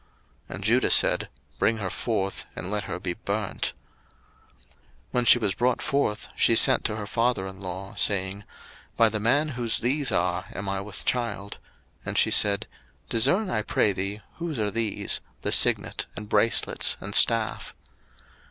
And 0.49 0.63
Judah 0.63 0.89
said, 0.89 1.29
Bring 1.59 1.77
her 1.77 1.91
forth, 1.91 2.45
and 2.55 2.71
let 2.71 2.85
her 2.85 2.99
be 2.99 3.13
burnt. 3.13 3.73
01:038:025 4.73 4.73
When 5.11 5.25
she 5.25 5.37
was 5.37 5.53
brought 5.53 5.79
forth, 5.79 6.27
she 6.35 6.55
sent 6.55 6.83
to 6.85 6.95
her 6.95 7.05
father 7.05 7.45
in 7.45 7.61
law, 7.61 7.93
saying, 7.93 8.43
By 8.97 9.09
the 9.09 9.19
man, 9.19 9.49
whose 9.49 9.77
these 9.77 10.11
are, 10.11 10.45
am 10.55 10.67
I 10.67 10.81
with 10.81 11.05
child: 11.05 11.59
and 12.03 12.17
she 12.17 12.31
said, 12.31 12.65
Discern, 13.09 13.51
I 13.51 13.61
pray 13.61 13.91
thee, 13.93 14.21
whose 14.37 14.59
are 14.59 14.71
these, 14.71 15.21
the 15.43 15.51
signet, 15.51 16.07
and 16.15 16.27
bracelets, 16.27 16.97
and 16.99 17.13
staff. 17.13 17.75